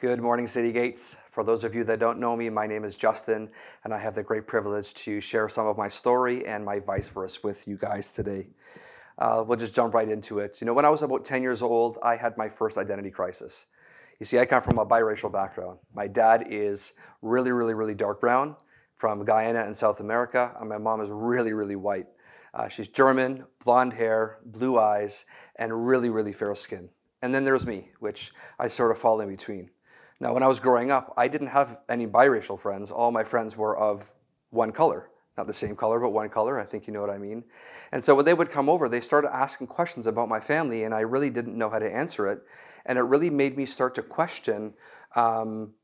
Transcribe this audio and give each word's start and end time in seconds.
Good 0.00 0.22
morning, 0.22 0.46
City 0.46 0.70
Gates. 0.70 1.16
For 1.28 1.42
those 1.42 1.64
of 1.64 1.74
you 1.74 1.82
that 1.82 1.98
don't 1.98 2.20
know 2.20 2.36
me, 2.36 2.48
my 2.50 2.68
name 2.68 2.84
is 2.84 2.94
Justin, 2.94 3.50
and 3.82 3.92
I 3.92 3.98
have 3.98 4.14
the 4.14 4.22
great 4.22 4.46
privilege 4.46 4.94
to 4.94 5.20
share 5.20 5.48
some 5.48 5.66
of 5.66 5.76
my 5.76 5.88
story 5.88 6.46
and 6.46 6.64
my 6.64 6.80
life 6.86 7.10
verses 7.10 7.42
with 7.42 7.66
you 7.66 7.76
guys 7.76 8.12
today. 8.12 8.46
Uh, 9.18 9.42
we'll 9.44 9.58
just 9.58 9.74
jump 9.74 9.94
right 9.94 10.08
into 10.08 10.38
it. 10.38 10.60
You 10.60 10.68
know, 10.68 10.72
when 10.72 10.84
I 10.84 10.88
was 10.88 11.02
about 11.02 11.24
10 11.24 11.42
years 11.42 11.62
old, 11.62 11.98
I 12.00 12.14
had 12.14 12.38
my 12.38 12.48
first 12.48 12.78
identity 12.78 13.10
crisis. 13.10 13.66
You 14.20 14.24
see, 14.24 14.38
I 14.38 14.46
come 14.46 14.62
from 14.62 14.78
a 14.78 14.86
biracial 14.86 15.32
background. 15.32 15.80
My 15.92 16.06
dad 16.06 16.46
is 16.48 16.92
really, 17.20 17.50
really, 17.50 17.74
really 17.74 17.96
dark 17.96 18.20
brown 18.20 18.54
from 18.94 19.24
Guyana 19.24 19.64
in 19.64 19.74
South 19.74 19.98
America, 19.98 20.54
and 20.60 20.68
my 20.68 20.78
mom 20.78 21.00
is 21.00 21.10
really, 21.10 21.54
really 21.54 21.74
white. 21.74 22.06
Uh, 22.54 22.68
she's 22.68 22.86
German, 22.86 23.46
blonde 23.64 23.94
hair, 23.94 24.38
blue 24.44 24.78
eyes, 24.78 25.26
and 25.56 25.88
really, 25.88 26.08
really 26.08 26.32
fair 26.32 26.54
skin. 26.54 26.88
And 27.20 27.34
then 27.34 27.42
there's 27.42 27.66
me, 27.66 27.88
which 27.98 28.30
I 28.60 28.68
sort 28.68 28.92
of 28.92 28.98
fall 28.98 29.20
in 29.20 29.28
between. 29.28 29.70
Now, 30.20 30.34
when 30.34 30.42
I 30.42 30.46
was 30.48 30.58
growing 30.58 30.90
up, 30.90 31.14
I 31.16 31.28
didn't 31.28 31.48
have 31.48 31.80
any 31.88 32.06
biracial 32.06 32.58
friends. 32.58 32.90
All 32.90 33.12
my 33.12 33.22
friends 33.22 33.56
were 33.56 33.76
of 33.76 34.12
one 34.50 34.72
color. 34.72 35.10
Not 35.36 35.46
the 35.46 35.52
same 35.52 35.76
color, 35.76 36.00
but 36.00 36.10
one 36.10 36.28
color. 36.28 36.58
I 36.58 36.64
think 36.64 36.88
you 36.88 36.92
know 36.92 37.00
what 37.00 37.10
I 37.10 37.18
mean. 37.18 37.44
And 37.92 38.02
so 38.02 38.16
when 38.16 38.24
they 38.24 38.34
would 38.34 38.50
come 38.50 38.68
over, 38.68 38.88
they 38.88 39.00
started 39.00 39.32
asking 39.32 39.68
questions 39.68 40.08
about 40.08 40.28
my 40.28 40.40
family, 40.40 40.82
and 40.82 40.92
I 40.92 41.00
really 41.00 41.30
didn't 41.30 41.56
know 41.56 41.70
how 41.70 41.78
to 41.78 41.88
answer 41.88 42.26
it. 42.26 42.40
And 42.84 42.98
it 42.98 43.02
really 43.02 43.30
made 43.30 43.56
me 43.56 43.64
start 43.64 43.94
to 43.94 44.02
question, 44.02 44.74
um, 45.14 45.74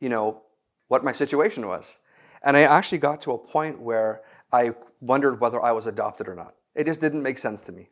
you 0.00 0.08
know, 0.08 0.44
what 0.88 1.04
my 1.04 1.12
situation 1.12 1.66
was. 1.66 1.98
And 2.42 2.56
I 2.56 2.62
actually 2.62 2.98
got 2.98 3.20
to 3.22 3.32
a 3.32 3.38
point 3.38 3.78
where 3.78 4.22
I 4.50 4.74
wondered 5.00 5.40
whether 5.40 5.62
I 5.62 5.72
was 5.72 5.86
adopted 5.86 6.26
or 6.26 6.34
not. 6.34 6.54
It 6.74 6.84
just 6.84 7.02
didn't 7.02 7.22
make 7.22 7.36
sense 7.36 7.60
to 7.62 7.72
me. 7.72 7.90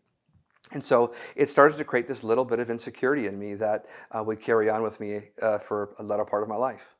And 0.72 0.84
so 0.84 1.14
it 1.34 1.48
started 1.48 1.78
to 1.78 1.84
create 1.84 2.06
this 2.06 2.22
little 2.22 2.44
bit 2.44 2.60
of 2.60 2.70
insecurity 2.70 3.26
in 3.26 3.38
me 3.38 3.54
that 3.54 3.86
uh, 4.12 4.22
would 4.22 4.40
carry 4.40 4.70
on 4.70 4.82
with 4.82 5.00
me 5.00 5.22
uh, 5.42 5.58
for 5.58 5.94
a 5.98 6.02
latter 6.02 6.24
part 6.24 6.42
of 6.42 6.48
my 6.48 6.56
life. 6.56 6.94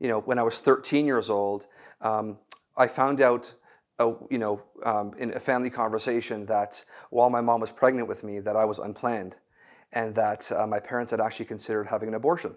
You 0.00 0.08
know, 0.08 0.20
when 0.20 0.38
I 0.38 0.42
was 0.42 0.58
13 0.58 1.06
years 1.06 1.28
old, 1.28 1.66
um, 2.00 2.38
I 2.76 2.86
found 2.86 3.20
out, 3.20 3.52
uh, 3.98 4.12
you 4.30 4.38
know, 4.38 4.62
um, 4.84 5.12
in 5.18 5.32
a 5.34 5.40
family 5.40 5.70
conversation 5.70 6.46
that 6.46 6.84
while 7.10 7.30
my 7.30 7.40
mom 7.40 7.60
was 7.60 7.72
pregnant 7.72 8.08
with 8.08 8.22
me, 8.22 8.38
that 8.40 8.56
I 8.56 8.64
was 8.64 8.78
unplanned, 8.78 9.38
and 9.92 10.14
that 10.14 10.50
uh, 10.52 10.66
my 10.66 10.78
parents 10.78 11.10
had 11.10 11.20
actually 11.20 11.46
considered 11.46 11.88
having 11.88 12.08
an 12.08 12.14
abortion. 12.14 12.56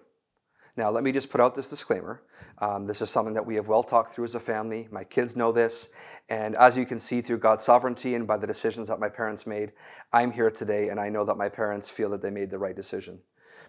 Now, 0.74 0.90
let 0.90 1.04
me 1.04 1.12
just 1.12 1.30
put 1.30 1.40
out 1.40 1.54
this 1.54 1.68
disclaimer. 1.68 2.22
Um, 2.58 2.86
this 2.86 3.02
is 3.02 3.10
something 3.10 3.34
that 3.34 3.44
we 3.44 3.56
have 3.56 3.68
well 3.68 3.82
talked 3.82 4.10
through 4.10 4.24
as 4.24 4.34
a 4.34 4.40
family. 4.40 4.88
My 4.90 5.04
kids 5.04 5.36
know 5.36 5.52
this. 5.52 5.90
And 6.30 6.56
as 6.56 6.78
you 6.78 6.86
can 6.86 6.98
see 6.98 7.20
through 7.20 7.38
God's 7.38 7.62
sovereignty 7.62 8.14
and 8.14 8.26
by 8.26 8.38
the 8.38 8.46
decisions 8.46 8.88
that 8.88 8.98
my 8.98 9.10
parents 9.10 9.46
made, 9.46 9.72
I'm 10.14 10.32
here 10.32 10.50
today 10.50 10.88
and 10.88 10.98
I 10.98 11.10
know 11.10 11.26
that 11.26 11.36
my 11.36 11.50
parents 11.50 11.90
feel 11.90 12.08
that 12.10 12.22
they 12.22 12.30
made 12.30 12.48
the 12.48 12.58
right 12.58 12.74
decision. 12.74 13.20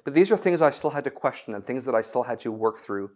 But 0.05 0.13
these 0.13 0.31
are 0.31 0.37
things 0.37 0.61
I 0.61 0.69
still 0.69 0.89
had 0.89 1.03
to 1.03 1.11
question 1.11 1.53
and 1.53 1.63
things 1.63 1.85
that 1.85 1.95
I 1.95 2.01
still 2.01 2.23
had 2.23 2.39
to 2.39 2.51
work 2.51 2.79
through. 2.79 3.11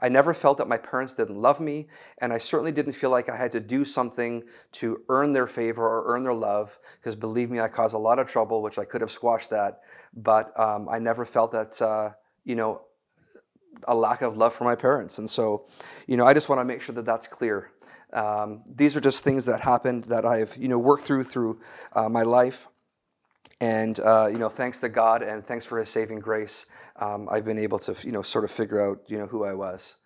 I 0.00 0.08
never 0.08 0.32
felt 0.32 0.58
that 0.58 0.68
my 0.68 0.76
parents 0.76 1.14
didn't 1.14 1.40
love 1.40 1.60
me, 1.60 1.88
and 2.18 2.32
I 2.32 2.38
certainly 2.38 2.72
didn't 2.72 2.92
feel 2.92 3.10
like 3.10 3.28
I 3.28 3.36
had 3.36 3.52
to 3.52 3.60
do 3.60 3.84
something 3.84 4.44
to 4.72 5.02
earn 5.08 5.32
their 5.32 5.46
favor 5.46 5.82
or 5.82 6.14
earn 6.14 6.22
their 6.22 6.34
love, 6.34 6.78
because 6.98 7.16
believe 7.16 7.50
me, 7.50 7.60
I 7.60 7.68
caused 7.68 7.94
a 7.94 7.98
lot 7.98 8.18
of 8.18 8.26
trouble, 8.28 8.62
which 8.62 8.78
I 8.78 8.84
could 8.84 9.00
have 9.00 9.10
squashed 9.10 9.50
that. 9.50 9.80
But 10.14 10.58
um, 10.58 10.88
I 10.88 10.98
never 10.98 11.24
felt 11.24 11.52
that, 11.52 11.80
uh, 11.82 12.10
you 12.44 12.54
know, 12.54 12.82
a 13.88 13.94
lack 13.94 14.22
of 14.22 14.36
love 14.36 14.52
for 14.52 14.64
my 14.64 14.74
parents. 14.74 15.18
And 15.18 15.28
so, 15.28 15.66
you 16.06 16.16
know, 16.16 16.26
I 16.26 16.34
just 16.34 16.48
want 16.48 16.60
to 16.60 16.64
make 16.64 16.82
sure 16.82 16.94
that 16.94 17.04
that's 17.04 17.26
clear. 17.26 17.70
Um, 18.12 18.64
these 18.68 18.96
are 18.96 19.00
just 19.00 19.24
things 19.24 19.44
that 19.46 19.60
happened 19.60 20.04
that 20.04 20.24
I've, 20.24 20.56
you 20.56 20.68
know, 20.68 20.78
worked 20.78 21.04
through 21.04 21.24
through 21.24 21.60
uh, 21.92 22.08
my 22.08 22.22
life. 22.22 22.68
And, 23.60 24.00
uh, 24.00 24.28
you 24.32 24.38
know, 24.38 24.48
thanks 24.48 24.80
to 24.80 24.88
God 24.88 25.22
and 25.22 25.44
thanks 25.44 25.66
for 25.66 25.78
his 25.78 25.90
saving 25.90 26.20
grace, 26.20 26.66
um, 26.96 27.28
I've 27.30 27.44
been 27.44 27.58
able 27.58 27.78
to, 27.80 27.94
you 28.06 28.12
know, 28.12 28.22
sort 28.22 28.44
of 28.44 28.50
figure 28.50 28.80
out, 28.80 29.02
you 29.06 29.18
know, 29.18 29.26
who 29.26 29.44
I 29.44 29.52
was. 29.52 29.96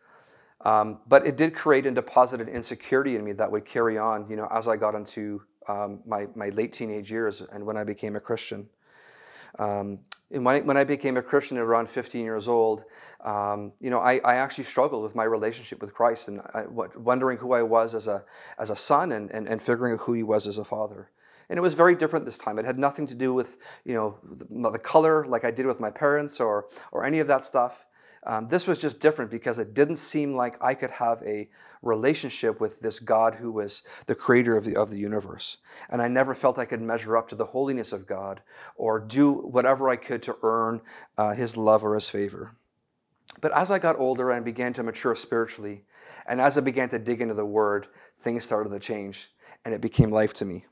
Um, 0.62 1.00
but 1.06 1.26
it 1.26 1.36
did 1.36 1.54
create 1.54 1.86
and 1.86 1.94
deposited 1.94 2.48
insecurity 2.48 3.16
in 3.16 3.24
me 3.24 3.32
that 3.32 3.50
would 3.52 3.64
carry 3.64 3.96
on, 3.96 4.28
you 4.28 4.36
know, 4.36 4.48
as 4.50 4.66
I 4.66 4.76
got 4.76 4.94
into 4.94 5.42
um, 5.68 6.00
my, 6.04 6.26
my 6.34 6.48
late 6.48 6.72
teenage 6.72 7.12
years 7.12 7.42
and 7.42 7.64
when 7.64 7.76
I 7.76 7.84
became 7.84 8.16
a 8.16 8.20
Christian. 8.20 8.68
Um, 9.58 10.00
and 10.34 10.44
when 10.44 10.56
I, 10.56 10.60
when 10.60 10.76
I 10.76 10.82
became 10.82 11.16
a 11.16 11.22
Christian 11.22 11.58
at 11.58 11.62
around 11.62 11.88
15 11.88 12.24
years 12.24 12.48
old, 12.48 12.84
um, 13.22 13.72
you 13.80 13.88
know, 13.88 14.00
I, 14.00 14.20
I 14.24 14.34
actually 14.34 14.64
struggled 14.64 15.04
with 15.04 15.14
my 15.14 15.22
relationship 15.22 15.80
with 15.80 15.94
Christ 15.94 16.26
and 16.26 16.40
I, 16.52 16.62
what, 16.62 16.96
wondering 16.98 17.38
who 17.38 17.52
I 17.52 17.62
was 17.62 17.94
as 17.94 18.08
a, 18.08 18.24
as 18.58 18.70
a 18.70 18.76
son 18.76 19.12
and, 19.12 19.30
and, 19.30 19.48
and 19.48 19.62
figuring 19.62 19.94
out 19.94 20.00
who 20.00 20.12
he 20.12 20.24
was 20.24 20.48
as 20.48 20.58
a 20.58 20.64
father. 20.64 21.08
And 21.48 21.56
it 21.56 21.62
was 21.62 21.74
very 21.74 21.94
different 21.94 22.24
this 22.24 22.38
time. 22.38 22.58
It 22.58 22.64
had 22.64 22.78
nothing 22.78 23.06
to 23.06 23.14
do 23.14 23.32
with, 23.32 23.58
you 23.84 23.94
know, 23.94 24.18
the, 24.24 24.70
the 24.70 24.78
color 24.78 25.24
like 25.24 25.44
I 25.44 25.52
did 25.52 25.66
with 25.66 25.80
my 25.80 25.90
parents 25.90 26.40
or, 26.40 26.66
or 26.90 27.04
any 27.04 27.20
of 27.20 27.28
that 27.28 27.44
stuff. 27.44 27.86
Um, 28.26 28.48
this 28.48 28.66
was 28.66 28.80
just 28.80 29.00
different 29.00 29.30
because 29.30 29.58
it 29.58 29.74
didn't 29.74 29.96
seem 29.96 30.34
like 30.34 30.62
I 30.62 30.74
could 30.74 30.90
have 30.90 31.22
a 31.22 31.48
relationship 31.82 32.60
with 32.60 32.80
this 32.80 32.98
God 32.98 33.34
who 33.34 33.52
was 33.52 33.82
the 34.06 34.14
creator 34.14 34.56
of 34.56 34.64
the, 34.64 34.76
of 34.76 34.90
the 34.90 34.98
universe. 34.98 35.58
And 35.90 36.00
I 36.00 36.08
never 36.08 36.34
felt 36.34 36.58
I 36.58 36.64
could 36.64 36.80
measure 36.80 37.16
up 37.16 37.28
to 37.28 37.34
the 37.34 37.44
holiness 37.44 37.92
of 37.92 38.06
God 38.06 38.40
or 38.76 38.98
do 38.98 39.32
whatever 39.32 39.90
I 39.90 39.96
could 39.96 40.22
to 40.22 40.36
earn 40.42 40.80
uh, 41.18 41.34
his 41.34 41.56
love 41.56 41.84
or 41.84 41.94
his 41.94 42.08
favor. 42.08 42.54
But 43.40 43.52
as 43.52 43.70
I 43.70 43.78
got 43.78 43.98
older 43.98 44.30
and 44.30 44.44
began 44.44 44.72
to 44.74 44.82
mature 44.82 45.14
spiritually, 45.14 45.84
and 46.26 46.40
as 46.40 46.56
I 46.56 46.62
began 46.62 46.88
to 46.90 46.98
dig 46.98 47.20
into 47.20 47.34
the 47.34 47.44
Word, 47.44 47.88
things 48.18 48.44
started 48.44 48.70
to 48.70 48.78
change, 48.78 49.32
and 49.64 49.74
it 49.74 49.80
became 49.80 50.10
life 50.10 50.32
to 50.34 50.44
me. 50.44 50.64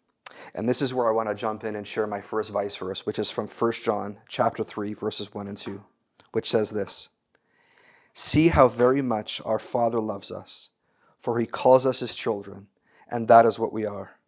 And 0.54 0.68
this 0.68 0.80
is 0.80 0.94
where 0.94 1.08
I 1.08 1.12
want 1.12 1.28
to 1.28 1.34
jump 1.34 1.64
in 1.64 1.76
and 1.76 1.86
share 1.86 2.06
my 2.06 2.20
first 2.20 2.52
life 2.52 2.78
verse, 2.78 3.04
which 3.04 3.18
is 3.18 3.30
from 3.30 3.46
1 3.46 3.72
John 3.72 4.18
chapter 4.28 4.64
3, 4.64 4.94
verses 4.94 5.34
1 5.34 5.48
and 5.48 5.58
2, 5.58 5.84
which 6.32 6.48
says 6.48 6.70
this. 6.70 7.10
See 8.12 8.48
how 8.48 8.68
very 8.68 9.02
much 9.02 9.40
our 9.44 9.58
Father 9.58 10.00
loves 10.00 10.30
us, 10.30 10.70
for 11.18 11.38
he 11.38 11.46
calls 11.46 11.86
us 11.86 12.00
his 12.00 12.14
children, 12.14 12.68
and 13.10 13.26
that 13.28 13.46
is 13.46 13.58
what 13.58 13.72
we 13.72 13.86
are. 13.86 14.18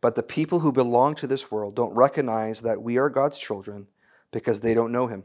But 0.00 0.14
the 0.14 0.22
people 0.22 0.60
who 0.60 0.72
belong 0.72 1.14
to 1.16 1.26
this 1.26 1.50
world 1.50 1.74
don't 1.74 1.94
recognize 1.94 2.60
that 2.60 2.82
we 2.82 2.98
are 2.98 3.10
God's 3.10 3.38
children 3.38 3.88
because 4.30 4.60
they 4.60 4.74
don't 4.74 4.92
know 4.92 5.06
him. 5.06 5.24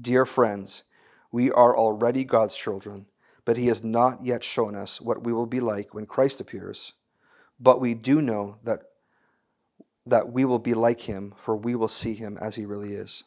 Dear 0.00 0.24
friends, 0.24 0.84
we 1.30 1.52
are 1.52 1.76
already 1.76 2.24
God's 2.24 2.56
children, 2.56 3.06
but 3.44 3.56
he 3.56 3.66
has 3.66 3.84
not 3.84 4.24
yet 4.24 4.42
shown 4.42 4.74
us 4.74 5.00
what 5.00 5.24
we 5.24 5.32
will 5.32 5.46
be 5.46 5.60
like 5.60 5.94
when 5.94 6.06
Christ 6.06 6.40
appears. 6.40 6.94
But 7.58 7.80
we 7.80 7.94
do 7.94 8.20
know 8.20 8.58
that, 8.64 8.80
that 10.06 10.32
we 10.32 10.44
will 10.44 10.58
be 10.58 10.74
like 10.74 11.02
him, 11.02 11.32
for 11.36 11.56
we 11.56 11.74
will 11.74 11.88
see 11.88 12.14
him 12.14 12.38
as 12.40 12.56
he 12.56 12.64
really 12.66 12.92
is. 12.92 13.24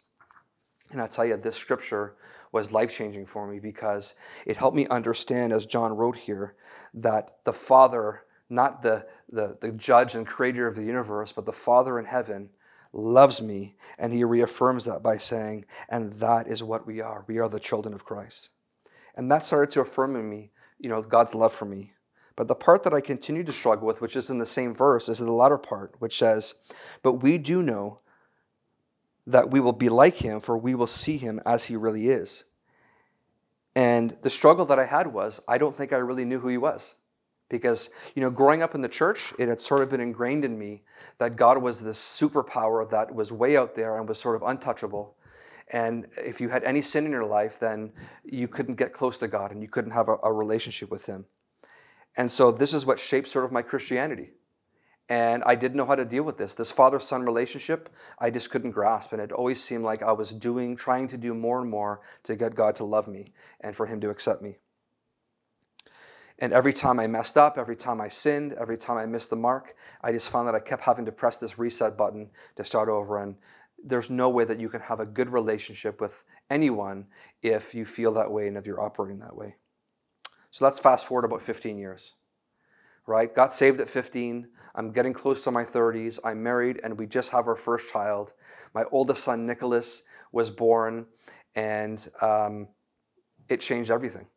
And 0.93 1.01
I 1.01 1.07
tell 1.07 1.25
you, 1.25 1.35
this 1.35 1.55
scripture 1.55 2.15
was 2.51 2.71
life 2.71 2.95
changing 2.95 3.25
for 3.25 3.47
me 3.47 3.59
because 3.59 4.15
it 4.45 4.57
helped 4.57 4.77
me 4.77 4.87
understand, 4.87 5.51
as 5.51 5.65
John 5.65 5.91
wrote 5.95 6.15
here, 6.15 6.55
that 6.93 7.31
the 7.43 7.53
Father, 7.53 8.21
not 8.49 8.83
the, 8.83 9.07
the, 9.29 9.57
the 9.59 9.71
judge 9.71 10.15
and 10.15 10.25
creator 10.25 10.67
of 10.67 10.75
the 10.75 10.83
universe, 10.83 11.33
but 11.33 11.45
the 11.45 11.51
Father 11.51 11.97
in 11.97 12.05
heaven, 12.05 12.51
loves 12.93 13.41
me. 13.41 13.75
And 13.97 14.13
he 14.13 14.23
reaffirms 14.23 14.85
that 14.85 15.01
by 15.01 15.17
saying, 15.17 15.65
and 15.89 16.13
that 16.13 16.47
is 16.47 16.63
what 16.63 16.85
we 16.85 17.01
are. 17.01 17.25
We 17.27 17.39
are 17.39 17.49
the 17.49 17.59
children 17.59 17.95
of 17.95 18.05
Christ. 18.05 18.51
And 19.15 19.31
that 19.31 19.43
started 19.43 19.71
to 19.73 19.81
affirm 19.81 20.15
in 20.15 20.29
me, 20.29 20.51
you 20.79 20.89
know, 20.89 21.01
God's 21.01 21.33
love 21.33 21.53
for 21.53 21.65
me. 21.65 21.93
But 22.35 22.47
the 22.47 22.55
part 22.55 22.83
that 22.83 22.93
I 22.93 23.01
continue 23.01 23.43
to 23.43 23.51
struggle 23.51 23.87
with, 23.87 24.01
which 24.01 24.15
is 24.15 24.29
in 24.29 24.39
the 24.39 24.45
same 24.45 24.73
verse, 24.73 25.09
is 25.09 25.19
the 25.19 25.31
latter 25.31 25.57
part, 25.57 25.95
which 25.99 26.17
says, 26.17 26.55
But 27.03 27.23
we 27.23 27.37
do 27.37 27.61
know 27.61 27.99
that 29.27 29.51
we 29.51 29.59
will 29.59 29.73
be 29.73 29.89
like 29.89 30.15
him, 30.15 30.39
for 30.39 30.57
we 30.57 30.75
will 30.75 30.87
see 30.87 31.17
him 31.17 31.39
as 31.45 31.65
he 31.65 31.75
really 31.75 32.09
is. 32.09 32.45
And 33.75 34.11
the 34.21 34.29
struggle 34.29 34.65
that 34.65 34.79
I 34.79 34.85
had 34.85 35.07
was 35.07 35.41
I 35.47 35.57
don't 35.57 35.75
think 35.75 35.93
I 35.93 35.97
really 35.97 36.25
knew 36.25 36.39
who 36.39 36.49
he 36.49 36.57
was. 36.57 36.95
Because, 37.49 37.91
you 38.15 38.21
know, 38.21 38.31
growing 38.31 38.63
up 38.63 38.73
in 38.73 38.81
the 38.81 38.89
church, 38.89 39.31
it 39.37 39.47
had 39.47 39.61
sort 39.61 39.81
of 39.81 39.89
been 39.89 39.99
ingrained 39.99 40.43
in 40.43 40.57
me 40.57 40.83
that 41.19 41.35
God 41.35 41.61
was 41.61 41.83
this 41.83 41.99
superpower 41.99 42.89
that 42.89 43.13
was 43.13 43.31
way 43.31 43.57
out 43.57 43.75
there 43.75 43.99
and 43.99 44.07
was 44.07 44.19
sort 44.19 44.35
of 44.35 44.41
untouchable. 44.41 45.15
And 45.71 46.07
if 46.17 46.41
you 46.41 46.49
had 46.49 46.63
any 46.63 46.81
sin 46.81 47.05
in 47.05 47.11
your 47.11 47.25
life, 47.25 47.59
then 47.59 47.93
you 48.23 48.47
couldn't 48.47 48.75
get 48.75 48.91
close 48.91 49.19
to 49.19 49.27
God 49.27 49.51
and 49.51 49.61
you 49.61 49.67
couldn't 49.67 49.91
have 49.91 50.09
a, 50.09 50.17
a 50.23 50.33
relationship 50.33 50.89
with 50.89 51.05
Him. 51.05 51.25
And 52.17 52.31
so 52.31 52.51
this 52.51 52.73
is 52.73 52.85
what 52.85 52.99
shaped 52.99 53.27
sort 53.27 53.45
of 53.45 53.51
my 53.51 53.61
Christianity. 53.61 54.31
And 55.13 55.43
I 55.45 55.53
didn't 55.53 55.77
know 55.77 55.85
how 55.85 55.93
to 55.93 56.05
deal 56.05 56.23
with 56.23 56.39
this. 56.39 56.55
This 56.55 56.71
father 56.71 56.99
son 56.99 57.23
relationship, 57.23 57.87
I 58.17 58.31
just 58.31 58.49
couldn't 58.49 58.71
grasp. 58.71 59.13
And 59.13 59.21
it 59.21 59.31
always 59.31 59.61
seemed 59.61 59.83
like 59.83 60.01
I 60.01 60.11
was 60.11 60.33
doing, 60.33 60.75
trying 60.75 61.07
to 61.09 61.19
do 61.19 61.35
more 61.35 61.61
and 61.61 61.69
more 61.69 62.01
to 62.23 62.35
get 62.35 62.55
God 62.55 62.75
to 62.77 62.83
love 62.83 63.07
me 63.07 63.31
and 63.61 63.75
for 63.75 63.85
Him 63.85 64.01
to 64.01 64.09
accept 64.09 64.41
me. 64.41 64.57
And 66.39 66.51
every 66.51 66.73
time 66.73 66.99
I 66.99 67.05
messed 67.05 67.37
up, 67.37 67.59
every 67.59 67.75
time 67.75 68.01
I 68.01 68.07
sinned, 68.07 68.53
every 68.53 68.75
time 68.75 68.97
I 68.97 69.05
missed 69.05 69.29
the 69.29 69.35
mark, 69.35 69.75
I 70.01 70.11
just 70.11 70.31
found 70.31 70.47
that 70.47 70.55
I 70.55 70.59
kept 70.59 70.81
having 70.81 71.05
to 71.05 71.11
press 71.11 71.37
this 71.37 71.59
reset 71.59 71.95
button 71.95 72.31
to 72.55 72.63
start 72.63 72.89
over. 72.89 73.21
And 73.21 73.35
there's 73.83 74.09
no 74.09 74.31
way 74.31 74.45
that 74.45 74.59
you 74.59 74.67
can 74.67 74.81
have 74.81 74.99
a 74.99 75.05
good 75.05 75.29
relationship 75.29 76.01
with 76.01 76.25
anyone 76.49 77.05
if 77.43 77.75
you 77.75 77.85
feel 77.85 78.13
that 78.13 78.31
way 78.31 78.47
and 78.47 78.57
if 78.57 78.65
you're 78.65 78.81
operating 78.81 79.19
that 79.19 79.35
way. 79.35 79.57
So 80.49 80.65
let's 80.65 80.79
fast 80.79 81.05
forward 81.05 81.25
about 81.25 81.43
15 81.43 81.77
years 81.77 82.15
right? 83.05 83.33
Got 83.33 83.53
saved 83.53 83.79
at 83.79 83.87
15. 83.87 84.47
I'm 84.75 84.91
getting 84.91 85.13
close 85.13 85.43
to 85.43 85.51
my 85.51 85.63
30s. 85.63 86.19
I'm 86.23 86.41
married, 86.41 86.79
and 86.83 86.97
we 86.97 87.05
just 87.05 87.31
have 87.31 87.47
our 87.47 87.55
first 87.55 87.91
child. 87.91 88.33
My 88.73 88.83
oldest 88.91 89.23
son, 89.23 89.45
Nicholas, 89.45 90.03
was 90.31 90.49
born, 90.49 91.05
and 91.55 92.07
um, 92.21 92.67
it 93.49 93.59
changed 93.59 93.91
everything. 93.91 94.27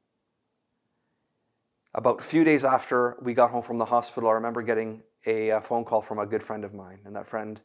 About 1.95 2.21
a 2.21 2.23
few 2.23 2.45
days 2.45 2.65
after 2.65 3.17
we 3.23 3.33
got 3.33 3.51
home 3.51 3.63
from 3.63 3.79
the 3.79 3.87
hospital, 3.87 4.29
I 4.29 4.35
remember 4.35 4.61
getting 4.61 5.03
a, 5.27 5.49
a 5.51 5.61
phone 5.61 5.85
call 5.85 6.03
from 6.03 6.19
a 6.19 6.27
good 6.27 6.43
friend 6.43 6.65
of 6.65 6.75
mine. 6.75 7.01
And 7.07 7.17
that 7.17 7.27
friend, 7.27 7.61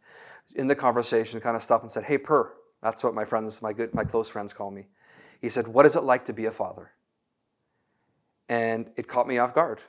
in 0.55 0.67
the 0.67 0.75
conversation, 0.75 1.41
kind 1.41 1.55
of 1.55 1.61
stopped 1.61 1.83
and 1.83 1.91
said, 1.91 2.05
Hey, 2.05 2.17
Per, 2.17 2.53
that's 2.81 3.03
what 3.03 3.13
my 3.13 3.25
friends, 3.25 3.61
my 3.61 3.73
good, 3.73 3.93
my 3.93 4.05
close 4.05 4.29
friends 4.29 4.53
call 4.53 4.71
me. 4.71 4.87
He 5.41 5.49
said, 5.49 5.67
What 5.67 5.85
is 5.85 5.97
it 5.97 6.03
like 6.03 6.25
to 6.25 6.33
be 6.33 6.45
a 6.45 6.51
father? 6.51 6.91
And 8.47 8.89
it 8.95 9.07
caught 9.07 9.27
me 9.27 9.37
off 9.37 9.53
guard. 9.53 9.81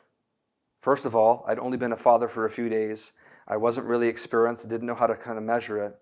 First 0.83 1.07
of 1.07 1.15
all, 1.15 1.45
I'd 1.47 1.61
only 1.61 1.79
been 1.79 1.93
a 1.93 1.97
father 1.97 2.27
for 2.27 2.45
a 2.45 2.51
few 2.51 2.69
days. 2.69 3.13
I 3.47 3.57
wasn't 3.57 3.87
really 3.87 4.09
experienced, 4.09 4.69
didn't 4.69 4.89
know 4.89 4.97
how 4.97 5.07
to 5.07 5.15
kind 5.15 5.39
of 5.39 5.45
measure 5.45 5.81
it. 5.81 5.97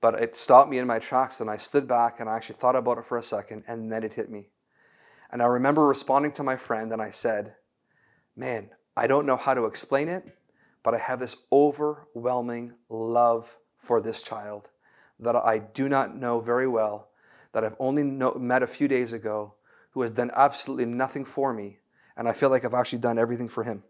But 0.00 0.20
it 0.20 0.34
stopped 0.34 0.68
me 0.68 0.78
in 0.78 0.88
my 0.88 0.98
tracks, 0.98 1.40
and 1.40 1.48
I 1.48 1.56
stood 1.56 1.86
back 1.86 2.18
and 2.18 2.28
I 2.28 2.34
actually 2.34 2.56
thought 2.56 2.74
about 2.74 2.98
it 2.98 3.04
for 3.04 3.16
a 3.16 3.22
second, 3.22 3.62
and 3.68 3.92
then 3.92 4.02
it 4.02 4.14
hit 4.14 4.28
me. 4.28 4.50
And 5.30 5.40
I 5.40 5.46
remember 5.46 5.86
responding 5.86 6.32
to 6.32 6.42
my 6.42 6.56
friend, 6.56 6.92
and 6.92 7.00
I 7.00 7.10
said, 7.10 7.54
Man, 8.34 8.70
I 8.96 9.06
don't 9.06 9.24
know 9.24 9.36
how 9.36 9.54
to 9.54 9.66
explain 9.66 10.08
it, 10.08 10.36
but 10.82 10.94
I 10.94 10.98
have 10.98 11.20
this 11.20 11.36
overwhelming 11.52 12.74
love 12.88 13.56
for 13.76 14.00
this 14.00 14.24
child 14.24 14.70
that 15.20 15.36
I 15.36 15.58
do 15.58 15.88
not 15.88 16.16
know 16.16 16.40
very 16.40 16.66
well, 16.66 17.10
that 17.52 17.62
I've 17.62 17.76
only 17.78 18.02
know, 18.02 18.34
met 18.34 18.64
a 18.64 18.66
few 18.66 18.88
days 18.88 19.12
ago, 19.12 19.54
who 19.92 20.02
has 20.02 20.10
done 20.10 20.32
absolutely 20.34 20.86
nothing 20.86 21.24
for 21.24 21.54
me, 21.54 21.78
and 22.16 22.28
I 22.28 22.32
feel 22.32 22.50
like 22.50 22.64
I've 22.64 22.74
actually 22.74 22.98
done 22.98 23.16
everything 23.16 23.48
for 23.48 23.62
him. 23.62 23.84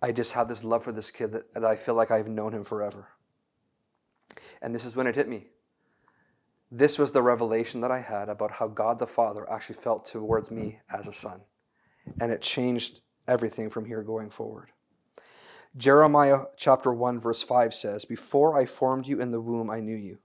I 0.00 0.12
just 0.12 0.34
have 0.34 0.48
this 0.48 0.64
love 0.64 0.84
for 0.84 0.92
this 0.92 1.10
kid 1.10 1.32
that, 1.32 1.52
that 1.54 1.64
I 1.64 1.76
feel 1.76 1.94
like 1.94 2.10
I've 2.10 2.28
known 2.28 2.52
him 2.52 2.64
forever. 2.64 3.08
And 4.62 4.74
this 4.74 4.84
is 4.84 4.96
when 4.96 5.06
it 5.06 5.16
hit 5.16 5.28
me. 5.28 5.46
This 6.70 6.98
was 6.98 7.12
the 7.12 7.22
revelation 7.22 7.80
that 7.80 7.90
I 7.90 8.00
had 8.00 8.28
about 8.28 8.52
how 8.52 8.68
God 8.68 8.98
the 8.98 9.06
Father 9.06 9.50
actually 9.50 9.76
felt 9.76 10.04
towards 10.04 10.50
me 10.50 10.80
as 10.92 11.08
a 11.08 11.12
son. 11.12 11.40
And 12.20 12.30
it 12.30 12.42
changed 12.42 13.00
everything 13.26 13.70
from 13.70 13.86
here 13.86 14.02
going 14.02 14.30
forward. 14.30 14.70
Jeremiah 15.76 16.44
chapter 16.56 16.92
1, 16.92 17.20
verse 17.20 17.42
5 17.42 17.74
says, 17.74 18.04
Before 18.04 18.58
I 18.58 18.66
formed 18.66 19.06
you 19.06 19.20
in 19.20 19.30
the 19.30 19.40
womb, 19.40 19.70
I 19.70 19.80
knew 19.80 19.96
you. 19.96 20.18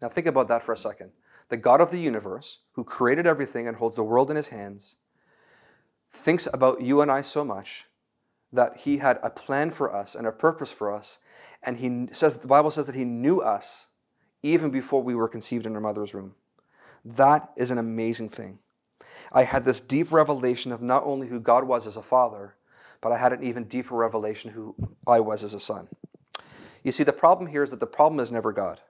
Now 0.00 0.08
think 0.08 0.26
about 0.26 0.48
that 0.48 0.62
for 0.62 0.72
a 0.72 0.76
second. 0.76 1.10
The 1.48 1.56
God 1.56 1.80
of 1.80 1.90
the 1.90 2.00
universe, 2.00 2.60
who 2.72 2.84
created 2.84 3.26
everything 3.26 3.66
and 3.66 3.76
holds 3.76 3.96
the 3.96 4.04
world 4.04 4.30
in 4.30 4.36
his 4.36 4.48
hands, 4.48 4.96
thinks 6.10 6.48
about 6.52 6.82
you 6.82 7.00
and 7.00 7.10
I 7.10 7.22
so 7.22 7.44
much 7.44 7.86
that 8.52 8.78
he 8.78 8.98
had 8.98 9.18
a 9.22 9.30
plan 9.30 9.70
for 9.70 9.94
us 9.94 10.14
and 10.14 10.26
a 10.26 10.32
purpose 10.32 10.72
for 10.72 10.92
us. 10.92 11.18
And 11.62 11.78
he 11.78 12.08
says, 12.12 12.38
the 12.38 12.48
Bible 12.48 12.70
says 12.70 12.86
that 12.86 12.94
he 12.94 13.04
knew 13.04 13.40
us 13.40 13.88
even 14.42 14.70
before 14.70 15.02
we 15.02 15.14
were 15.14 15.28
conceived 15.28 15.66
in 15.66 15.74
our 15.74 15.80
mother's 15.80 16.14
womb. 16.14 16.34
That 17.04 17.50
is 17.56 17.70
an 17.70 17.78
amazing 17.78 18.30
thing. 18.30 18.58
I 19.32 19.44
had 19.44 19.64
this 19.64 19.80
deep 19.80 20.10
revelation 20.12 20.72
of 20.72 20.82
not 20.82 21.04
only 21.04 21.28
who 21.28 21.40
God 21.40 21.64
was 21.64 21.86
as 21.86 21.96
a 21.96 22.02
father, 22.02 22.54
but 23.00 23.12
I 23.12 23.18
had 23.18 23.32
an 23.32 23.42
even 23.42 23.64
deeper 23.64 23.94
revelation 23.94 24.50
who 24.52 24.74
I 25.06 25.20
was 25.20 25.44
as 25.44 25.54
a 25.54 25.60
son. 25.60 25.88
You 26.82 26.92
see, 26.92 27.04
the 27.04 27.12
problem 27.12 27.50
here 27.50 27.62
is 27.62 27.70
that 27.70 27.80
the 27.80 27.86
problem 27.86 28.20
is 28.20 28.32
never 28.32 28.52
God. 28.52 28.80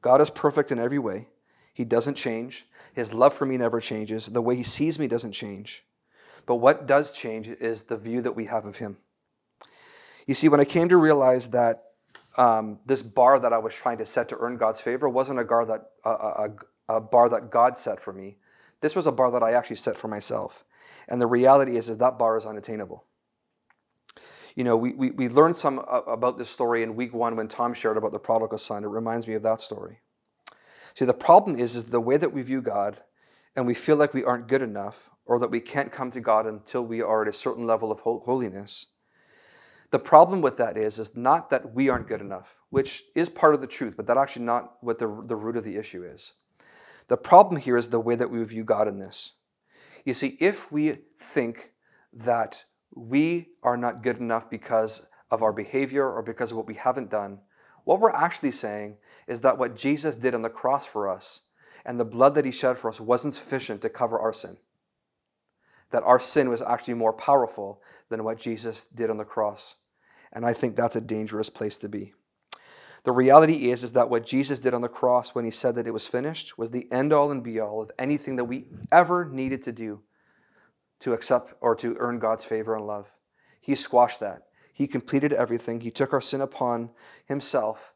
God 0.00 0.20
is 0.20 0.30
perfect 0.30 0.72
in 0.72 0.78
every 0.78 0.98
way. 0.98 1.28
He 1.74 1.84
doesn't 1.84 2.14
change. 2.14 2.66
His 2.92 3.14
love 3.14 3.32
for 3.34 3.46
me 3.46 3.56
never 3.56 3.80
changes. 3.80 4.26
The 4.26 4.42
way 4.42 4.56
he 4.56 4.62
sees 4.62 4.98
me 4.98 5.06
doesn't 5.06 5.32
change. 5.32 5.84
But 6.46 6.56
what 6.56 6.86
does 6.86 7.12
change 7.12 7.48
is 7.48 7.84
the 7.84 7.96
view 7.96 8.20
that 8.22 8.36
we 8.36 8.46
have 8.46 8.66
of 8.66 8.76
him. 8.76 8.98
You 10.26 10.34
see, 10.34 10.48
when 10.48 10.60
I 10.60 10.64
came 10.64 10.88
to 10.88 10.96
realize 10.96 11.48
that 11.48 11.84
um, 12.36 12.78
this 12.86 13.02
bar 13.02 13.38
that 13.38 13.52
I 13.52 13.58
was 13.58 13.74
trying 13.74 13.98
to 13.98 14.06
set 14.06 14.28
to 14.30 14.36
earn 14.38 14.56
God's 14.56 14.80
favor 14.80 15.08
wasn't 15.08 15.38
a, 15.38 15.44
bar 15.44 15.66
that, 15.66 15.80
a, 16.04 16.48
a 16.88 17.00
bar 17.00 17.28
that 17.28 17.50
God 17.50 17.76
set 17.76 18.00
for 18.00 18.12
me. 18.12 18.36
This 18.80 18.96
was 18.96 19.06
a 19.06 19.12
bar 19.12 19.30
that 19.32 19.42
I 19.42 19.52
actually 19.52 19.76
set 19.76 19.96
for 19.96 20.08
myself. 20.08 20.64
And 21.08 21.20
the 21.20 21.26
reality 21.26 21.76
is, 21.76 21.88
is 21.88 21.98
that 21.98 22.18
bar 22.18 22.36
is 22.36 22.46
unattainable. 22.46 23.04
You 24.56 24.64
know, 24.64 24.76
we, 24.76 24.92
we, 24.92 25.10
we 25.10 25.28
learned 25.28 25.56
some 25.56 25.78
uh, 25.78 26.00
about 26.06 26.36
this 26.38 26.50
story 26.50 26.82
in 26.82 26.96
week 26.96 27.14
one 27.14 27.36
when 27.36 27.48
Tom 27.48 27.74
shared 27.74 27.96
about 27.96 28.12
the 28.12 28.18
prodigal 28.18 28.58
son. 28.58 28.84
It 28.84 28.88
reminds 28.88 29.26
me 29.26 29.34
of 29.34 29.42
that 29.42 29.60
story. 29.60 30.00
See, 30.94 31.04
the 31.04 31.14
problem 31.14 31.56
is, 31.56 31.74
is 31.74 31.84
the 31.84 32.00
way 32.00 32.16
that 32.18 32.32
we 32.32 32.42
view 32.42 32.60
God 32.60 33.00
and 33.56 33.66
we 33.66 33.74
feel 33.74 33.96
like 33.96 34.12
we 34.12 34.24
aren't 34.24 34.48
good 34.48 34.62
enough 34.62 35.10
or 35.26 35.38
that 35.38 35.50
we 35.50 35.60
can't 35.60 35.92
come 35.92 36.10
to 36.10 36.20
God 36.20 36.46
until 36.46 36.82
we 36.82 37.00
are 37.00 37.22
at 37.22 37.28
a 37.28 37.32
certain 37.32 37.66
level 37.66 37.92
of 37.92 38.00
holiness. 38.00 38.86
The 39.90 39.98
problem 39.98 40.40
with 40.40 40.56
that 40.56 40.76
is, 40.76 40.98
is 40.98 41.16
not 41.16 41.50
that 41.50 41.74
we 41.74 41.88
aren't 41.88 42.08
good 42.08 42.20
enough, 42.20 42.60
which 42.70 43.04
is 43.14 43.28
part 43.28 43.54
of 43.54 43.60
the 43.60 43.66
truth, 43.66 43.94
but 43.96 44.06
that's 44.06 44.18
actually 44.18 44.46
not 44.46 44.76
what 44.80 44.98
the, 44.98 45.06
the 45.26 45.36
root 45.36 45.56
of 45.56 45.64
the 45.64 45.76
issue 45.76 46.02
is. 46.02 46.32
The 47.08 47.16
problem 47.16 47.60
here 47.60 47.76
is 47.76 47.88
the 47.88 48.00
way 48.00 48.16
that 48.16 48.30
we 48.30 48.42
view 48.44 48.64
God 48.64 48.88
in 48.88 48.98
this. 48.98 49.34
You 50.04 50.14
see, 50.14 50.36
if 50.40 50.72
we 50.72 50.96
think 51.18 51.72
that 52.12 52.64
we 52.94 53.50
are 53.62 53.76
not 53.76 54.02
good 54.02 54.18
enough 54.18 54.48
because 54.48 55.06
of 55.30 55.42
our 55.42 55.52
behavior 55.52 56.10
or 56.10 56.22
because 56.22 56.52
of 56.52 56.56
what 56.56 56.66
we 56.66 56.74
haven't 56.74 57.10
done, 57.10 57.40
what 57.84 58.00
we're 58.00 58.10
actually 58.10 58.50
saying 58.50 58.96
is 59.26 59.40
that 59.42 59.58
what 59.58 59.76
Jesus 59.76 60.16
did 60.16 60.34
on 60.34 60.42
the 60.42 60.50
cross 60.50 60.86
for 60.86 61.08
us 61.08 61.42
and 61.84 61.98
the 61.98 62.04
blood 62.04 62.34
that 62.34 62.44
he 62.44 62.50
shed 62.50 62.78
for 62.78 62.88
us 62.88 63.00
wasn't 63.00 63.34
sufficient 63.34 63.82
to 63.82 63.88
cover 63.88 64.18
our 64.18 64.32
sin 64.32 64.56
that 65.92 66.02
our 66.02 66.18
sin 66.18 66.48
was 66.48 66.62
actually 66.62 66.94
more 66.94 67.12
powerful 67.12 67.80
than 68.08 68.24
what 68.24 68.38
Jesus 68.38 68.84
did 68.84 69.10
on 69.10 69.18
the 69.18 69.24
cross. 69.24 69.76
And 70.32 70.44
I 70.44 70.52
think 70.52 70.74
that's 70.74 70.96
a 70.96 71.00
dangerous 71.00 71.50
place 71.50 71.78
to 71.78 71.88
be. 71.88 72.14
The 73.04 73.12
reality 73.12 73.70
is, 73.70 73.82
is 73.82 73.92
that 73.92 74.10
what 74.10 74.24
Jesus 74.24 74.60
did 74.60 74.74
on 74.74 74.80
the 74.80 74.88
cross 74.88 75.34
when 75.34 75.44
he 75.44 75.50
said 75.50 75.74
that 75.74 75.86
it 75.86 75.92
was 75.92 76.06
finished 76.06 76.56
was 76.56 76.70
the 76.70 76.90
end 76.92 77.12
all 77.12 77.30
and 77.30 77.42
be 77.42 77.58
all 77.60 77.82
of 77.82 77.90
anything 77.98 78.36
that 78.36 78.44
we 78.44 78.66
ever 78.90 79.24
needed 79.24 79.62
to 79.64 79.72
do 79.72 80.02
to 81.00 81.12
accept 81.12 81.52
or 81.60 81.74
to 81.76 81.96
earn 81.98 82.20
God's 82.20 82.44
favor 82.44 82.76
and 82.76 82.86
love. 82.86 83.18
He 83.60 83.74
squashed 83.74 84.20
that. 84.20 84.42
He 84.72 84.86
completed 84.86 85.32
everything. 85.32 85.80
He 85.80 85.90
took 85.90 86.12
our 86.12 86.20
sin 86.20 86.40
upon 86.40 86.90
himself 87.26 87.92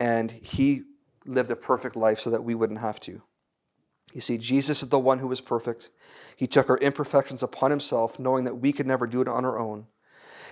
and 0.00 0.30
he 0.30 0.82
lived 1.26 1.50
a 1.50 1.56
perfect 1.56 1.96
life 1.96 2.18
so 2.18 2.30
that 2.30 2.44
we 2.44 2.54
wouldn't 2.54 2.80
have 2.80 2.98
to. 3.00 3.22
You 4.16 4.22
see, 4.22 4.38
Jesus 4.38 4.82
is 4.82 4.88
the 4.88 4.98
one 4.98 5.18
who 5.18 5.28
was 5.28 5.42
perfect. 5.42 5.90
He 6.36 6.46
took 6.46 6.70
our 6.70 6.78
imperfections 6.78 7.42
upon 7.42 7.70
himself, 7.70 8.18
knowing 8.18 8.44
that 8.44 8.54
we 8.54 8.72
could 8.72 8.86
never 8.86 9.06
do 9.06 9.20
it 9.20 9.28
on 9.28 9.44
our 9.44 9.58
own. 9.58 9.88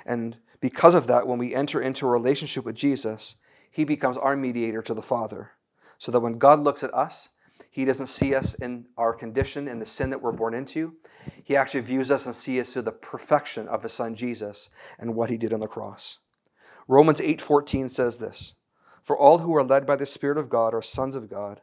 And 0.04 0.36
because 0.60 0.94
of 0.94 1.06
that, 1.06 1.26
when 1.26 1.38
we 1.38 1.54
enter 1.54 1.80
into 1.80 2.06
a 2.06 2.10
relationship 2.10 2.66
with 2.66 2.76
Jesus, 2.76 3.36
he 3.70 3.84
becomes 3.84 4.18
our 4.18 4.36
mediator 4.36 4.82
to 4.82 4.92
the 4.92 5.00
Father. 5.00 5.52
So 5.96 6.12
that 6.12 6.20
when 6.20 6.36
God 6.36 6.60
looks 6.60 6.84
at 6.84 6.92
us, 6.92 7.30
he 7.70 7.86
doesn't 7.86 8.08
see 8.08 8.34
us 8.34 8.52
in 8.52 8.84
our 8.98 9.14
condition 9.14 9.66
and 9.66 9.80
the 9.80 9.86
sin 9.86 10.10
that 10.10 10.20
we're 10.20 10.32
born 10.32 10.52
into. 10.52 10.96
He 11.42 11.56
actually 11.56 11.80
views 11.80 12.10
us 12.10 12.26
and 12.26 12.36
sees 12.36 12.60
us 12.60 12.72
through 12.74 12.82
the 12.82 12.92
perfection 12.92 13.66
of 13.66 13.82
his 13.82 13.94
son 13.94 14.14
Jesus 14.14 14.68
and 14.98 15.14
what 15.14 15.30
he 15.30 15.38
did 15.38 15.54
on 15.54 15.60
the 15.60 15.68
cross. 15.68 16.18
Romans 16.86 17.22
8:14 17.22 17.88
says 17.88 18.18
this, 18.18 18.56
"For 19.02 19.16
all 19.16 19.38
who 19.38 19.56
are 19.56 19.64
led 19.64 19.86
by 19.86 19.96
the 19.96 20.04
Spirit 20.04 20.36
of 20.36 20.50
God 20.50 20.74
are 20.74 20.82
sons 20.82 21.16
of 21.16 21.30
God." 21.30 21.62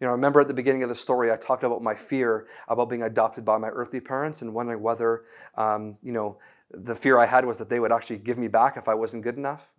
You 0.00 0.06
know, 0.06 0.10
I 0.10 0.12
remember 0.12 0.40
at 0.40 0.48
the 0.48 0.54
beginning 0.54 0.82
of 0.82 0.88
the 0.88 0.94
story, 0.94 1.30
I 1.30 1.36
talked 1.36 1.64
about 1.64 1.82
my 1.82 1.94
fear 1.94 2.46
about 2.68 2.88
being 2.88 3.02
adopted 3.02 3.44
by 3.44 3.58
my 3.58 3.68
earthly 3.68 4.00
parents 4.00 4.42
and 4.42 4.52
wondering 4.52 4.82
whether, 4.82 5.24
um, 5.56 5.96
you 6.02 6.12
know, 6.12 6.38
the 6.70 6.94
fear 6.94 7.18
I 7.18 7.26
had 7.26 7.44
was 7.44 7.58
that 7.58 7.68
they 7.68 7.80
would 7.80 7.92
actually 7.92 8.18
give 8.18 8.38
me 8.38 8.48
back 8.48 8.76
if 8.76 8.88
I 8.88 8.94
wasn't 8.94 9.22
good 9.22 9.36
enough. 9.36 9.72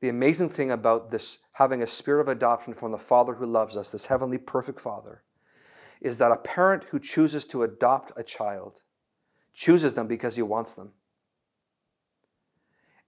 The 0.00 0.08
amazing 0.08 0.50
thing 0.50 0.70
about 0.70 1.10
this 1.10 1.44
having 1.52 1.82
a 1.82 1.86
spirit 1.86 2.22
of 2.22 2.28
adoption 2.28 2.74
from 2.74 2.92
the 2.92 2.98
Father 2.98 3.34
who 3.34 3.46
loves 3.46 3.76
us, 3.76 3.92
this 3.92 4.06
heavenly 4.06 4.38
perfect 4.38 4.80
Father, 4.80 5.22
is 6.00 6.18
that 6.18 6.32
a 6.32 6.36
parent 6.36 6.84
who 6.84 7.00
chooses 7.00 7.46
to 7.46 7.62
adopt 7.62 8.12
a 8.16 8.22
child 8.22 8.82
chooses 9.54 9.94
them 9.94 10.06
because 10.06 10.36
he 10.36 10.42
wants 10.42 10.74
them. 10.74 10.92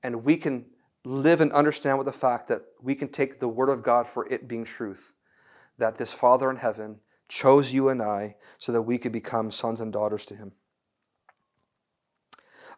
And 0.03 0.25
we 0.25 0.37
can 0.37 0.67
live 1.05 1.41
and 1.41 1.53
understand 1.53 1.99
with 1.99 2.07
the 2.07 2.13
fact 2.13 2.49
that 2.49 2.63
we 2.81 2.95
can 2.95 3.09
take 3.09 3.39
the 3.39 3.49
Word 3.49 3.69
of 3.69 3.83
God 3.83 4.07
for 4.07 4.27
it 4.33 4.49
being 4.49 4.65
truth, 4.65 5.13
that 5.79 5.97
this 5.97 6.13
Father 6.13 6.51
in 6.51 6.57
heaven 6.57 7.01
chose 7.29 7.73
you 7.73 7.89
and 7.89 8.03
I 8.03 8.37
so 8.59 8.73
that 8.73 8.83
we 8.83 8.99
could 8.99 9.13
become 9.13 9.51
sons 9.51 9.81
and 9.81 9.93
daughters 9.93 10.27
to 10.27 10.35
Him. 10.35 10.53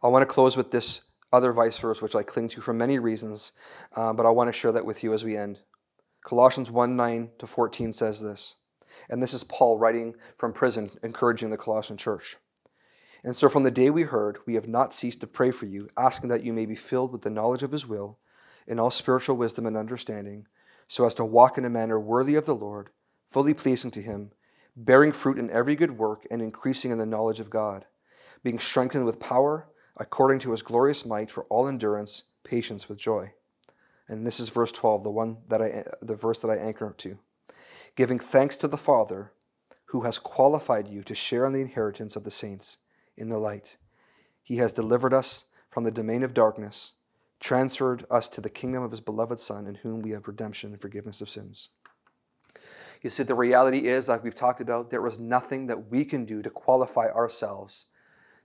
I 0.02 0.08
want 0.08 0.22
to 0.22 0.26
close 0.26 0.56
with 0.56 0.70
this 0.70 1.10
other 1.32 1.52
life 1.52 1.78
verse, 1.78 2.02
which 2.02 2.16
I 2.16 2.22
cling 2.22 2.48
to 2.48 2.60
for 2.60 2.72
many 2.72 2.98
reasons, 2.98 3.52
uh, 3.94 4.12
but 4.12 4.26
I 4.26 4.30
want 4.30 4.48
to 4.48 4.52
share 4.52 4.72
that 4.72 4.86
with 4.86 5.04
you 5.04 5.12
as 5.12 5.24
we 5.24 5.36
end. 5.36 5.60
Colossians 6.24 6.70
1 6.70 6.96
9 6.96 7.30
to 7.38 7.46
14 7.46 7.92
says 7.92 8.22
this, 8.22 8.56
and 9.08 9.22
this 9.22 9.34
is 9.34 9.44
Paul 9.44 9.78
writing 9.78 10.14
from 10.36 10.52
prison, 10.52 10.90
encouraging 11.02 11.50
the 11.50 11.56
Colossian 11.56 11.96
church. 11.96 12.36
And 13.22 13.36
so 13.36 13.48
from 13.48 13.62
the 13.62 13.70
day 13.70 13.90
we 13.90 14.02
heard, 14.02 14.38
we 14.46 14.54
have 14.54 14.68
not 14.68 14.94
ceased 14.94 15.20
to 15.20 15.26
pray 15.26 15.50
for 15.50 15.66
you, 15.66 15.88
asking 15.96 16.30
that 16.30 16.42
you 16.42 16.52
may 16.52 16.66
be 16.66 16.74
filled 16.74 17.12
with 17.12 17.22
the 17.22 17.30
knowledge 17.30 17.62
of 17.62 17.72
his 17.72 17.86
will, 17.86 18.18
in 18.66 18.78
all 18.78 18.90
spiritual 18.90 19.36
wisdom 19.36 19.66
and 19.66 19.76
understanding, 19.76 20.46
so 20.90 21.06
as 21.06 21.14
to 21.14 21.24
walk 21.24 21.56
in 21.56 21.64
a 21.64 21.70
manner 21.70 22.00
worthy 22.00 22.34
of 22.34 22.46
the 22.46 22.54
Lord, 22.54 22.90
fully 23.30 23.54
pleasing 23.54 23.92
to 23.92 24.02
him, 24.02 24.32
bearing 24.74 25.12
fruit 25.12 25.38
in 25.38 25.48
every 25.48 25.76
good 25.76 25.96
work, 25.96 26.26
and 26.32 26.42
increasing 26.42 26.90
in 26.90 26.98
the 26.98 27.06
knowledge 27.06 27.38
of 27.38 27.48
God, 27.48 27.84
being 28.42 28.58
strengthened 28.58 29.04
with 29.04 29.20
power, 29.20 29.68
according 29.96 30.40
to 30.40 30.50
his 30.50 30.62
glorious 30.62 31.06
might, 31.06 31.30
for 31.30 31.44
all 31.44 31.68
endurance, 31.68 32.24
patience 32.42 32.88
with 32.88 32.98
joy. 32.98 33.32
And 34.08 34.26
this 34.26 34.40
is 34.40 34.48
verse 34.48 34.72
12, 34.72 35.04
the 35.04 35.12
one 35.12 35.36
that 35.46 35.62
I 35.62 35.84
the 36.02 36.16
verse 36.16 36.40
that 36.40 36.50
I 36.50 36.56
anchor 36.56 36.92
to. 36.98 37.20
Giving 37.94 38.18
thanks 38.18 38.56
to 38.56 38.66
the 38.66 38.76
Father, 38.76 39.32
who 39.86 40.00
has 40.00 40.18
qualified 40.18 40.88
you 40.88 41.04
to 41.04 41.14
share 41.14 41.46
in 41.46 41.52
the 41.52 41.60
inheritance 41.60 42.16
of 42.16 42.24
the 42.24 42.32
saints 42.32 42.78
in 43.16 43.28
the 43.28 43.38
light. 43.38 43.76
He 44.42 44.56
has 44.56 44.72
delivered 44.72 45.14
us 45.14 45.44
from 45.68 45.84
the 45.84 45.92
domain 45.92 46.24
of 46.24 46.34
darkness, 46.34 46.94
transferred 47.40 48.04
us 48.10 48.28
to 48.28 48.40
the 48.40 48.50
kingdom 48.50 48.82
of 48.82 48.90
his 48.90 49.00
beloved 49.00 49.40
Son, 49.40 49.66
in 49.66 49.76
whom 49.76 50.02
we 50.02 50.10
have 50.10 50.28
redemption 50.28 50.72
and 50.72 50.80
forgiveness 50.80 51.20
of 51.20 51.30
sins. 51.30 51.70
You 53.02 53.08
see, 53.08 53.22
the 53.22 53.34
reality 53.34 53.86
is, 53.88 54.08
like 54.08 54.22
we've 54.22 54.34
talked 54.34 54.60
about, 54.60 54.90
there 54.90 55.06
is 55.06 55.18
nothing 55.18 55.66
that 55.66 55.90
we 55.90 56.04
can 56.04 56.26
do 56.26 56.42
to 56.42 56.50
qualify 56.50 57.06
ourselves 57.08 57.86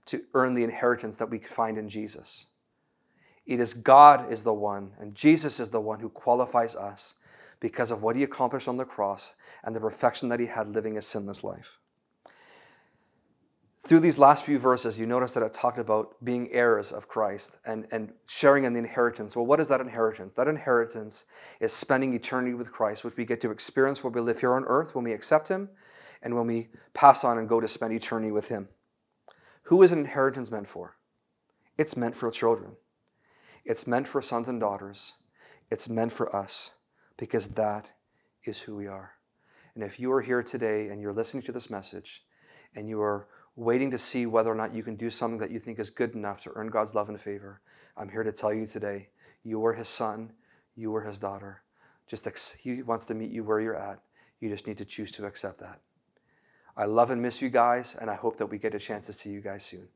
to 0.06 0.22
earn 0.34 0.54
the 0.54 0.64
inheritance 0.64 1.16
that 1.18 1.30
we 1.30 1.38
find 1.38 1.76
in 1.76 1.88
Jesus. 1.88 2.46
It 3.44 3.60
is 3.60 3.74
God 3.74 4.32
is 4.32 4.42
the 4.42 4.54
one, 4.54 4.92
and 4.98 5.14
Jesus 5.14 5.60
is 5.60 5.68
the 5.68 5.80
one 5.80 6.00
who 6.00 6.08
qualifies 6.08 6.74
us 6.74 7.16
because 7.60 7.90
of 7.90 8.02
what 8.02 8.16
he 8.16 8.22
accomplished 8.22 8.68
on 8.68 8.76
the 8.76 8.84
cross 8.84 9.34
and 9.62 9.76
the 9.76 9.80
perfection 9.80 10.28
that 10.30 10.40
he 10.40 10.46
had 10.46 10.68
living 10.68 10.96
a 10.96 11.02
sinless 11.02 11.44
life 11.44 11.78
through 13.86 14.00
these 14.00 14.18
last 14.18 14.44
few 14.44 14.58
verses, 14.58 14.98
you 14.98 15.06
notice 15.06 15.34
that 15.34 15.44
it 15.44 15.52
talked 15.52 15.78
about 15.78 16.16
being 16.24 16.50
heirs 16.50 16.92
of 16.92 17.06
Christ 17.06 17.60
and, 17.64 17.86
and 17.92 18.12
sharing 18.26 18.64
in 18.64 18.72
the 18.72 18.80
inheritance. 18.80 19.36
Well, 19.36 19.46
what 19.46 19.60
is 19.60 19.68
that 19.68 19.80
inheritance? 19.80 20.34
That 20.34 20.48
inheritance 20.48 21.26
is 21.60 21.72
spending 21.72 22.12
eternity 22.12 22.54
with 22.54 22.72
Christ, 22.72 23.04
which 23.04 23.16
we 23.16 23.24
get 23.24 23.40
to 23.42 23.50
experience 23.52 24.02
when 24.02 24.12
we 24.12 24.20
live 24.20 24.40
here 24.40 24.54
on 24.54 24.64
earth, 24.64 24.96
when 24.96 25.04
we 25.04 25.12
accept 25.12 25.48
Him, 25.48 25.68
and 26.20 26.34
when 26.34 26.48
we 26.48 26.68
pass 26.94 27.22
on 27.22 27.38
and 27.38 27.48
go 27.48 27.60
to 27.60 27.68
spend 27.68 27.92
eternity 27.92 28.32
with 28.32 28.48
Him. 28.48 28.68
Who 29.64 29.82
is 29.82 29.92
an 29.92 30.00
inheritance 30.00 30.50
meant 30.50 30.66
for? 30.66 30.96
It's 31.78 31.96
meant 31.96 32.16
for 32.16 32.30
children, 32.30 32.72
it's 33.64 33.86
meant 33.86 34.08
for 34.08 34.20
sons 34.20 34.48
and 34.48 34.58
daughters, 34.58 35.14
it's 35.70 35.88
meant 35.88 36.10
for 36.10 36.34
us, 36.34 36.72
because 37.16 37.48
that 37.48 37.92
is 38.44 38.62
who 38.62 38.74
we 38.74 38.88
are. 38.88 39.12
And 39.74 39.84
if 39.84 40.00
you 40.00 40.10
are 40.12 40.22
here 40.22 40.42
today 40.42 40.88
and 40.88 41.00
you're 41.00 41.12
listening 41.12 41.42
to 41.44 41.52
this 41.52 41.70
message 41.70 42.22
and 42.76 42.88
you 42.88 43.00
are 43.00 43.26
waiting 43.56 43.90
to 43.90 43.98
see 43.98 44.26
whether 44.26 44.52
or 44.52 44.54
not 44.54 44.74
you 44.74 44.82
can 44.82 44.94
do 44.94 45.10
something 45.10 45.40
that 45.40 45.50
you 45.50 45.58
think 45.58 45.78
is 45.78 45.90
good 45.90 46.14
enough 46.14 46.42
to 46.42 46.52
earn 46.54 46.68
God's 46.68 46.94
love 46.94 47.08
and 47.08 47.20
favor, 47.20 47.60
I'm 47.96 48.08
here 48.08 48.22
to 48.22 48.32
tell 48.32 48.52
you 48.52 48.66
today 48.66 49.08
you 49.42 49.64
are 49.64 49.72
His 49.72 49.88
son, 49.88 50.32
you 50.76 50.94
are 50.94 51.00
His 51.02 51.18
daughter. 51.18 51.62
Just 52.06 52.26
ex- 52.26 52.52
He 52.52 52.82
wants 52.82 53.06
to 53.06 53.14
meet 53.14 53.30
you 53.30 53.42
where 53.42 53.60
you're 53.60 53.76
at. 53.76 54.00
You 54.40 54.48
just 54.48 54.66
need 54.66 54.78
to 54.78 54.84
choose 54.84 55.10
to 55.12 55.26
accept 55.26 55.58
that. 55.60 55.80
I 56.76 56.84
love 56.84 57.10
and 57.10 57.22
miss 57.22 57.40
you 57.40 57.48
guys, 57.48 57.96
and 57.98 58.10
I 58.10 58.14
hope 58.14 58.36
that 58.36 58.46
we 58.46 58.58
get 58.58 58.74
a 58.74 58.78
chance 58.78 59.06
to 59.06 59.12
see 59.12 59.30
you 59.30 59.40
guys 59.40 59.64
soon. 59.64 59.88